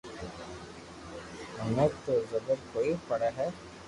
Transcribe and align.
مني 1.65 1.85
تو 2.05 2.15
زبر 2.31 2.57
ڪوئي 2.73 2.91
پڙي 3.07 3.29
ھي 3.37 3.47